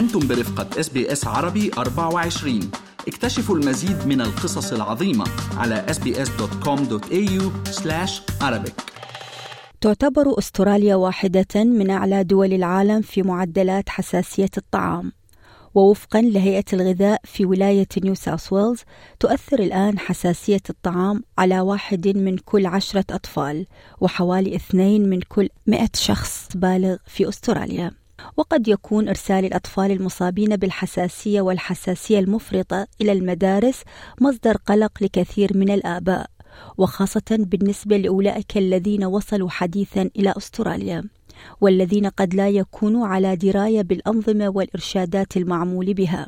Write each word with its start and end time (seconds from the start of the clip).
أنتم 0.00 0.28
برفقة 0.28 0.80
إس 0.80 0.88
بي 0.88 1.12
إس 1.12 1.26
عربي 1.26 1.70
24 1.78 2.70
اكتشفوا 3.08 3.56
المزيد 3.56 4.06
من 4.06 4.20
القصص 4.20 4.72
العظيمة 4.72 5.24
على 5.56 5.86
sbs.com.au 5.88 7.42
arabic. 8.42 8.72
تعتبر 9.80 10.38
أستراليا 10.38 10.94
واحدة 10.94 11.64
من 11.64 11.90
أعلى 11.90 12.24
دول 12.24 12.52
العالم 12.52 13.02
في 13.02 13.22
معدلات 13.22 13.88
حساسية 13.88 14.50
الطعام. 14.56 15.12
ووفقا 15.74 16.20
لهيئة 16.20 16.64
الغذاء 16.72 17.20
في 17.24 17.44
ولاية 17.44 17.88
نيو 18.04 18.14
ساوث 18.14 18.52
ويلز 18.52 18.80
تؤثر 19.20 19.58
الآن 19.58 19.98
حساسية 19.98 20.62
الطعام 20.70 21.22
على 21.38 21.60
واحد 21.60 22.08
من 22.08 22.38
كل 22.38 22.66
عشرة 22.66 23.04
أطفال 23.10 23.66
وحوالي 24.00 24.56
اثنين 24.56 25.08
من 25.10 25.20
كل 25.20 25.48
مئة 25.66 25.90
شخص 25.94 26.48
بالغ 26.54 26.96
في 27.06 27.28
أستراليا. 27.28 27.99
وقد 28.36 28.68
يكون 28.68 29.08
إرسال 29.08 29.44
الأطفال 29.44 29.90
المصابين 29.90 30.56
بالحساسية 30.56 31.40
والحساسية 31.40 32.18
المفرطة 32.18 32.86
إلى 33.00 33.12
المدارس 33.12 33.82
مصدر 34.20 34.56
قلق 34.56 34.92
لكثير 35.02 35.56
من 35.56 35.70
الآباء 35.70 36.26
وخاصة 36.78 37.22
بالنسبة 37.30 37.96
لأولئك 37.96 38.58
الذين 38.58 39.04
وصلوا 39.04 39.50
حديثا 39.50 40.10
إلى 40.16 40.34
أستراليا 40.36 41.04
والذين 41.60 42.06
قد 42.06 42.34
لا 42.34 42.48
يكونوا 42.48 43.06
على 43.06 43.36
دراية 43.36 43.82
بالأنظمة 43.82 44.48
والإرشادات 44.48 45.36
المعمول 45.36 45.94
بها. 45.94 46.26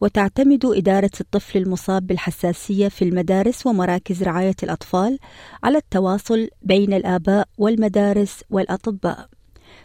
وتعتمد 0.00 0.64
إدارة 0.64 1.10
الطفل 1.20 1.58
المصاب 1.58 2.06
بالحساسية 2.06 2.88
في 2.88 3.04
المدارس 3.04 3.66
ومراكز 3.66 4.22
رعاية 4.22 4.56
الأطفال 4.62 5.18
على 5.62 5.78
التواصل 5.78 6.48
بين 6.62 6.92
الآباء 6.92 7.48
والمدارس 7.58 8.40
والأطباء. 8.50 9.33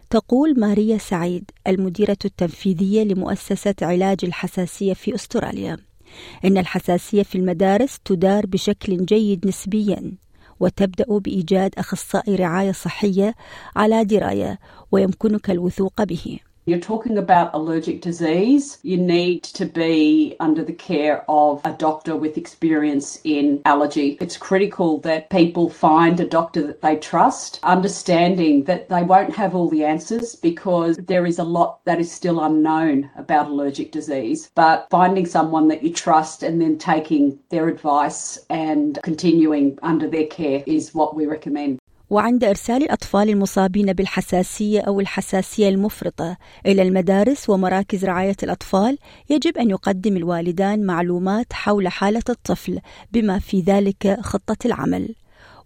تقول 0.09 0.59
ماريا 0.59 0.97
سعيد 0.97 1.51
المديرة 1.67 2.17
التنفيذية 2.25 3.03
لمؤسسة 3.03 3.75
علاج 3.81 4.17
الحساسية 4.23 4.93
في 4.93 5.15
أستراليا. 5.15 5.77
إن 6.45 6.57
الحساسية 6.57 7.23
في 7.23 7.37
المدارس 7.37 7.99
تدار 8.05 8.45
بشكل 8.45 9.05
جيد 9.05 9.47
نسبيا 9.47 10.11
وتبدأ 10.59 11.05
بإيجاد 11.17 11.71
أخصائي 11.77 12.35
رعاية 12.35 12.71
صحية 12.71 13.35
على 13.75 14.05
دراية 14.05 14.59
ويمكنك 14.91 15.49
الوثوق 15.49 16.03
به. 16.03 16.39
You're 16.69 16.77
talking 16.77 17.17
about 17.17 17.55
allergic 17.55 17.99
disease. 17.99 18.77
You 18.83 18.97
need 18.97 19.41
to 19.41 19.65
be 19.65 20.35
under 20.39 20.63
the 20.63 20.71
care 20.71 21.25
of 21.27 21.61
a 21.65 21.73
doctor 21.73 22.15
with 22.15 22.37
experience 22.37 23.19
in 23.23 23.63
allergy. 23.65 24.19
It's 24.21 24.37
critical 24.37 24.99
that 24.99 25.31
people 25.31 25.71
find 25.71 26.19
a 26.19 26.27
doctor 26.27 26.61
that 26.67 26.83
they 26.83 26.97
trust, 26.97 27.59
understanding 27.63 28.65
that 28.65 28.87
they 28.87 29.01
won't 29.01 29.35
have 29.35 29.55
all 29.55 29.67
the 29.67 29.83
answers 29.83 30.35
because 30.35 30.97
there 30.97 31.25
is 31.25 31.39
a 31.39 31.43
lot 31.43 31.83
that 31.85 31.99
is 31.99 32.11
still 32.11 32.39
unknown 32.39 33.09
about 33.15 33.47
allergic 33.47 33.91
disease. 33.91 34.51
But 34.53 34.85
finding 34.91 35.25
someone 35.25 35.69
that 35.69 35.81
you 35.81 35.91
trust 35.91 36.43
and 36.43 36.61
then 36.61 36.77
taking 36.77 37.39
their 37.49 37.67
advice 37.67 38.37
and 38.51 38.99
continuing 39.01 39.79
under 39.81 40.07
their 40.07 40.27
care 40.27 40.63
is 40.67 40.93
what 40.93 41.15
we 41.15 41.25
recommend. 41.25 41.78
وعند 42.09 42.43
إرسال 42.43 42.83
الأطفال 42.83 43.29
المصابين 43.29 43.93
بالحساسية 43.93 44.81
أو 44.81 44.99
الحساسية 44.99 45.69
المفرطة 45.69 46.37
إلى 46.65 46.81
المدارس 46.81 47.49
ومراكز 47.49 48.05
رعاية 48.05 48.35
الأطفال 48.43 48.97
يجب 49.29 49.57
أن 49.57 49.69
يقدم 49.69 50.17
الوالدان 50.17 50.85
معلومات 50.85 51.53
حول 51.53 51.87
حالة 51.87 52.23
الطفل 52.29 52.79
بما 53.11 53.39
في 53.39 53.61
ذلك 53.61 54.17
خطة 54.21 54.57
العمل. 54.65 55.15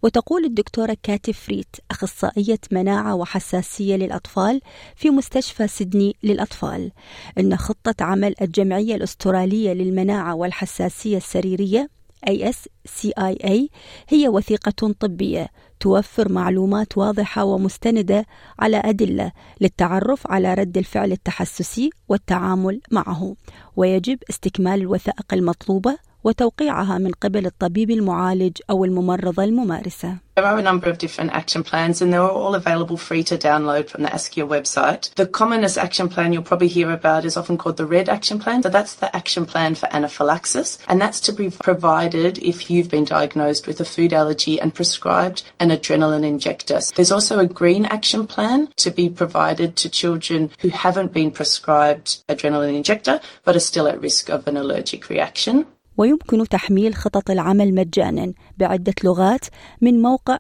وتقول 0.04 0.46
الدكتورة 0.46 0.98
كاتي 1.04 1.34
فريت 1.34 1.76
أخصائية 1.92 2.60
مناعة 2.72 3.16
وحساسية 3.16 3.96
للأطفال 3.96 4.62
في 4.96 5.10
مستشفى 5.10 5.68
سيدني 5.68 6.16
للأطفال 6.24 6.92
إن 7.40 7.58
خطة 7.58 8.06
عمل 8.06 8.36
الجمعية 8.42 8.96
الأسترالية 8.96 9.74
للمناعة 9.74 10.36
والحساسية 10.36 11.18
السريرية 11.18 11.90
ASCIA 12.30 13.68
هي 14.10 14.28
وثيقة 14.30 14.94
طبية 15.00 15.48
توفر 15.80 16.32
معلومات 16.32 16.98
واضحة 16.98 17.44
ومستندة 17.44 18.26
على 18.60 18.82
أدلة 18.86 19.32
للتعرف 19.62 20.32
على 20.32 20.54
رد 20.54 20.78
الفعل 20.78 21.12
التحسسي 21.12 21.90
والتعامل 22.10 22.82
معه 22.92 23.36
ويجب 23.76 24.20
استكمال 24.30 24.82
الوثائق 24.82 25.34
المطلوبة 25.34 25.98
وتوقيعها 26.25 26.99
من 26.99 27.11
قبل 27.23 27.47
الطبيب 27.47 27.91
المعالج 27.91 28.59
أو 28.71 28.85
الممرضة 28.85 29.45
الممارسة. 29.45 30.19
There 30.37 30.47
are 30.47 30.59
a 30.59 30.63
number 30.63 30.89
of 30.89 30.99
different 30.99 31.33
action 31.33 31.65
plans 31.65 32.01
and 32.01 32.13
they're 32.13 32.23
all 32.23 32.55
available 32.55 32.97
free 32.97 33.25
to 33.25 33.37
download 33.37 33.89
from 33.89 34.05
the 34.05 34.09
ASCIA 34.11 34.47
website. 34.47 35.13
The 35.15 35.27
commonest 35.27 35.77
action 35.77 36.09
plan 36.09 36.33
you'll 36.33 36.51
probably 36.51 36.69
hear 36.69 36.93
about 36.93 37.25
is 37.25 37.37
often 37.37 37.59
called 37.59 37.77
the 37.77 37.87
RED 37.87 38.09
action 38.09 38.39
plan. 38.39 38.63
So 38.63 38.69
that's 38.69 38.95
the 38.95 39.11
action 39.17 39.47
plan 39.47 39.75
for 39.75 39.89
anaphylaxis 39.93 40.79
and 40.87 41.01
that's 41.01 41.21
to 41.23 41.33
be 41.33 41.51
provided 41.51 42.39
if 42.39 42.71
you've 42.71 42.91
been 42.97 43.05
diagnosed 43.05 43.67
with 43.67 43.81
a 43.81 43.85
food 43.85 44.13
allergy 44.13 44.61
and 44.61 44.73
prescribed 44.73 45.43
an 45.59 45.71
adrenaline 45.71 46.25
injector. 46.25 46.79
There's 46.95 47.11
also 47.11 47.41
a 47.41 47.47
green 47.61 47.85
action 47.87 48.29
plan 48.29 48.69
to 48.77 48.91
be 48.93 49.09
provided 49.11 49.75
to 49.77 49.89
children 49.89 50.51
who 50.61 50.69
haven't 50.69 51.13
been 51.13 51.33
prescribed 51.33 52.23
adrenaline 52.29 52.77
injector 52.77 53.21
but 53.45 53.57
are 53.57 53.69
still 53.73 53.89
at 53.89 54.01
risk 54.01 54.29
of 54.31 54.47
an 54.47 54.57
allergic 54.57 55.09
reaction. 55.09 55.67
ويمكن 55.98 56.48
تحميل 56.48 56.96
خطط 56.96 57.32
العمل 57.32 57.74
مجانا 57.76 58.34
بعدة 58.58 58.94
لغات 59.04 59.46
من 59.82 60.02
موقع 60.02 60.38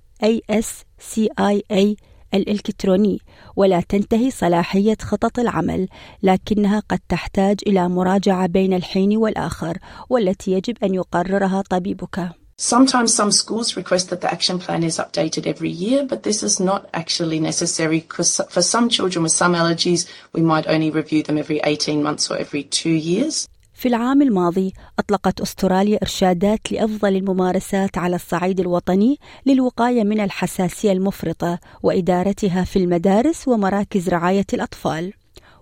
ASCIA 0.52 1.96
الإلكتروني 2.34 3.20
ولا 3.56 3.82
تنتهي 3.82 4.32
صلاحية 4.32 4.98
خطط 5.02 5.40
العمل 5.40 5.88
لكنها 6.24 6.80
قد 6.80 7.00
تحتاج 7.10 7.60
إلى 7.68 7.90
مراجعة 7.90 8.48
بين 8.48 8.74
الحين 8.74 9.18
والآخر 9.18 9.78
والتي 10.10 10.52
يجب 10.52 10.84
أن 10.84 10.94
يقررها 10.94 11.64
طبيبك 11.70 12.30
Sometimes 12.56 13.12
some 13.14 13.32
schools 13.32 13.76
request 13.76 14.10
that 14.12 14.22
the 14.22 14.32
action 14.32 14.60
plan 14.60 14.84
is 14.84 15.00
updated 15.00 15.48
every 15.48 15.72
year, 15.72 16.06
but 16.06 16.22
this 16.22 16.44
is 16.44 16.60
not 16.60 16.88
actually 16.94 17.40
necessary 17.40 18.00
because 18.02 18.40
for 18.52 18.62
some 18.62 18.90
children 18.90 19.24
with 19.24 19.32
some 19.32 19.54
allergies, 19.56 20.08
we 20.34 20.42
might 20.42 20.68
only 20.68 20.92
review 20.92 21.24
them 21.24 21.40
every 21.40 21.60
18 21.64 22.04
months 22.04 22.30
or 22.30 22.38
every 22.38 22.64
two 22.64 22.92
years. 22.92 23.48
في 23.74 23.88
العام 23.88 24.22
الماضي 24.22 24.74
أطلقت 25.00 25.42
أستراليا 25.42 26.00
إرشادات 26.02 26.72
لأفضل 26.72 27.16
الممارسات 27.16 27.98
على 27.98 28.16
الصعيد 28.16 28.60
الوطني 28.60 29.20
للوقاية 29.46 30.04
من 30.04 30.20
الحساسية 30.20 30.92
المفرطة 30.92 31.60
وإدارتها 31.84 32.64
في 32.64 32.80
المدارس 32.80 33.48
ومراكز 33.48 34.10
رعاية 34.10 34.46
الأطفال. 34.54 35.14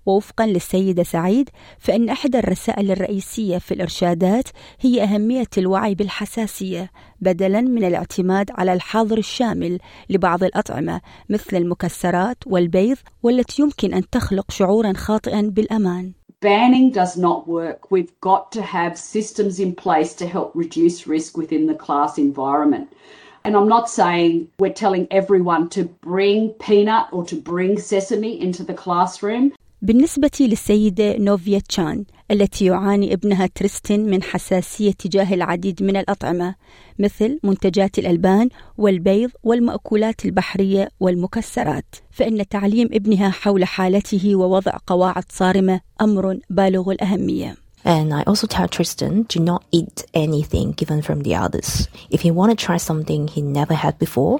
ووفقا 0.05 0.45
للسيدة 0.45 1.03
سعيد 1.03 1.49
فإن 1.79 2.09
إحدى 2.09 2.39
الرسائل 2.39 2.91
الرئيسية 2.91 3.57
في 3.57 3.73
الإرشادات 3.73 4.47
هي 4.79 5.03
أهمية 5.03 5.47
الوعي 5.57 5.95
بالحساسية 5.95 6.91
بدلا 7.19 7.61
من 7.61 7.83
الاعتماد 7.83 8.51
على 8.51 8.73
الحظر 8.73 9.17
الشامل 9.17 9.79
لبعض 10.09 10.43
الأطعمة 10.43 11.01
مثل 11.29 11.57
المكسرات 11.57 12.37
والبيض 12.45 12.97
والتي 13.23 13.61
يمكن 13.61 13.93
أن 13.93 14.09
تخلق 14.09 14.51
شعورا 14.51 14.93
خاطئا 14.93 15.41
بالأمان. 15.41 16.11
Banning 16.41 16.89
does 16.89 17.17
not 17.17 17.47
work. 17.47 17.91
We've 17.91 18.19
got 18.19 18.51
to 18.53 18.63
have 18.63 18.97
systems 18.97 19.59
in 19.59 19.75
place 19.75 20.15
to 20.15 20.25
help 20.25 20.51
reduce 20.55 21.05
risk 21.05 21.37
within 21.37 21.67
the 21.67 21.75
class 21.75 22.17
environment. 22.17 22.91
And 23.43 23.55
I'm 23.55 23.67
not 23.67 23.91
saying 23.91 24.47
we're 24.57 24.73
telling 24.73 25.07
everyone 25.11 25.69
to 25.69 25.83
bring 25.83 26.49
peanut 26.53 27.09
or 27.11 27.23
to 27.25 27.35
bring 27.35 27.77
sesame 27.77 28.41
into 28.41 28.63
the 28.63 28.73
classroom. 28.73 29.53
بالنسبة 29.83 30.31
للسيدة 30.39 31.17
نوفيا 31.17 31.59
تشان 31.59 32.05
التي 32.31 32.65
يعاني 32.65 33.13
ابنها 33.13 33.49
تريستن 33.55 33.99
من 33.99 34.23
حساسية 34.23 34.91
تجاه 34.91 35.33
العديد 35.33 35.83
من 35.83 35.97
الأطعمة 35.97 36.55
مثل 36.99 37.39
منتجات 37.43 37.99
الألبان 37.99 38.49
والبيض 38.77 39.29
والمأكولات 39.43 40.25
البحرية 40.25 40.89
والمكسرات 40.99 41.95
فإن 42.11 42.47
تعليم 42.47 42.89
ابنها 42.93 43.29
حول 43.29 43.65
حالته 43.65 44.35
ووضع 44.35 44.77
قواعد 44.87 45.23
صارمة 45.29 45.81
أمر 46.01 46.39
بالغ 46.49 46.91
الأهمية 46.91 47.55
And 47.83 48.13
I 48.13 48.21
also 48.27 48.45
tell 48.45 48.67
Tristan 48.67 49.23
do 49.23 49.39
not 49.39 49.63
eat 49.71 50.05
anything 50.13 50.73
given 50.73 51.01
from 51.01 51.21
the 51.23 51.33
others. 51.33 51.87
If 52.11 52.21
he 52.21 52.29
want 52.29 52.51
to 52.51 52.65
try 52.65 52.77
something 52.77 53.27
he 53.27 53.41
never 53.41 53.73
had 53.73 53.97
before, 53.97 54.39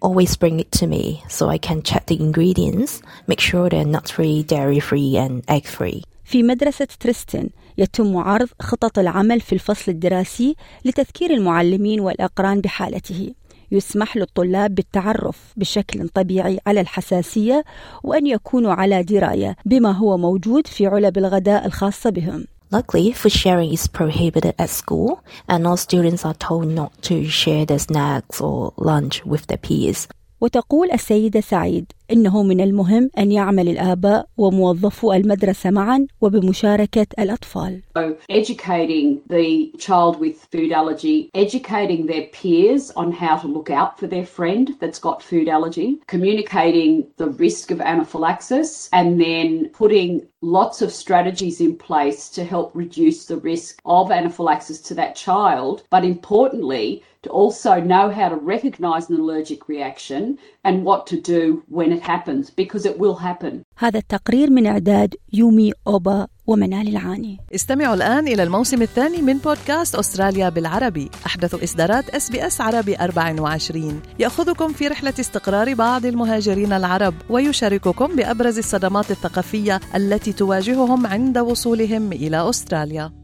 always 0.00 0.36
bring 0.36 0.60
it 0.60 0.70
to 0.72 0.86
me 0.86 1.22
so 1.28 1.48
I 1.48 1.58
can 1.58 1.82
check 1.82 2.06
the 2.06 2.20
ingredients, 2.20 3.02
make 3.26 3.40
sure 3.40 3.68
they're 3.68 3.84
nut 3.84 4.08
free, 4.08 4.42
dairy 4.42 4.80
free, 4.80 5.16
and 5.16 5.42
egg 5.48 5.66
free. 5.66 6.02
في 6.24 6.42
مدرسة 6.42 6.88
تريستن 7.00 7.48
يتم 7.78 8.16
عرض 8.16 8.48
خطط 8.60 8.98
العمل 8.98 9.40
في 9.40 9.52
الفصل 9.52 9.92
الدراسي 9.92 10.56
لتذكير 10.84 11.30
المعلمين 11.30 12.00
والأقران 12.00 12.60
بحالته 12.60 13.34
يسمح 13.72 14.16
للطلاب 14.16 14.74
بالتعرف 14.74 15.36
بشكل 15.56 16.08
طبيعي 16.08 16.60
على 16.66 16.80
الحساسية 16.80 17.64
وأن 18.02 18.26
يكونوا 18.26 18.72
على 18.72 19.02
دراية 19.02 19.56
بما 19.64 19.90
هو 19.90 20.16
موجود 20.16 20.66
في 20.66 20.86
علب 20.86 21.18
الغداء 21.18 21.66
الخاصة 21.66 22.10
بهم 22.10 22.44
Luckily, 22.71 23.13
food 23.13 23.31
sharing 23.31 23.71
is 23.71 23.87
prohibited 23.87 24.55
at 24.57 24.69
school, 24.69 25.23
and 25.47 25.65
all 25.67 25.77
students 25.77 26.25
are 26.25 26.33
told 26.33 26.67
not 26.67 26.91
to 27.03 27.27
share 27.29 27.65
their 27.65 27.79
snacks 27.79 28.41
or 28.41 28.73
lunch 28.77 29.23
with 29.25 29.47
their 29.47 29.57
peers. 29.57 30.07
وتقول 30.41 30.91
السيدة 30.91 31.41
سعيد 31.41 31.91
إنه 32.12 32.42
من 32.42 32.60
المهم 32.60 33.10
أن 33.18 33.32
يعمل 33.32 33.68
الآباء 33.68 34.26
وموظفو 34.36 35.12
المدرسة 35.12 35.70
معا 35.70 36.06
وبمشاركة 36.20 37.06
الأطفال. 37.18 37.82
So 37.96 38.16
educating 38.28 39.20
the 39.28 39.72
child 39.78 40.20
with 40.20 40.46
food 40.52 40.72
allergy, 40.72 41.30
educating 41.34 42.06
their 42.06 42.26
peers 42.32 42.90
on 42.92 43.12
how 43.12 43.36
to 43.36 43.46
look 43.46 43.70
out 43.70 43.98
for 43.98 44.06
their 44.06 44.26
friend 44.26 44.76
that's 44.80 44.98
got 44.98 45.22
food 45.22 45.48
allergy, 45.48 45.98
communicating 46.06 47.06
the 47.16 47.28
risk 47.28 47.70
of 47.70 47.80
anaphylaxis, 47.80 48.88
and 48.92 49.20
then 49.20 49.68
putting 49.70 50.26
lots 50.42 50.80
of 50.80 50.90
strategies 50.90 51.60
in 51.60 51.76
place 51.76 52.30
to 52.30 52.44
help 52.44 52.70
reduce 52.74 53.26
the 53.26 53.36
risk 53.36 53.80
of 53.84 54.10
anaphylaxis 54.10 54.80
to 54.80 54.94
that 54.94 55.14
child. 55.14 55.82
But 55.90 56.04
importantly, 56.04 57.02
to 57.22 57.30
also 57.30 57.80
know 57.80 58.10
how 58.10 58.30
to 58.30 58.36
recognize 58.36 59.10
an 59.10 59.20
allergic 59.20 59.68
reaction 59.68 60.38
and 60.64 60.84
what 60.84 61.06
to 61.08 61.20
do 61.20 61.62
when 61.68 61.92
it 61.92 61.99
happens 62.00 62.50
because 62.50 62.84
it 62.84 62.96
will 62.98 63.16
happen. 63.16 63.62
هذا 63.78 63.98
التقرير 63.98 64.50
من 64.50 64.66
إعداد 64.66 65.14
يومي 65.32 65.72
أوبا 65.86 66.26
ومنال 66.46 66.88
العاني. 66.88 67.38
استمعوا 67.54 67.94
الآن 67.94 68.28
إلى 68.28 68.42
الموسم 68.42 68.82
الثاني 68.82 69.22
من 69.22 69.38
بودكاست 69.38 69.94
أستراليا 69.94 70.48
بالعربي. 70.48 71.10
أحدث 71.26 71.62
إصدارات 71.62 72.10
إس 72.10 72.30
بي 72.30 72.46
إس 72.46 72.60
عربي 72.60 72.96
24 72.96 74.02
يأخذكم 74.18 74.72
في 74.72 74.88
رحلة 74.88 75.14
استقرار 75.20 75.74
بعض 75.74 76.06
المهاجرين 76.06 76.72
العرب 76.72 77.14
ويشارككم 77.30 78.16
بأبرز 78.16 78.58
الصدمات 78.58 79.10
الثقافية 79.10 79.80
التي 79.94 80.32
تواجههم 80.32 81.06
عند 81.06 81.38
وصولهم 81.38 82.12
إلى 82.12 82.48
أستراليا. 82.50 83.19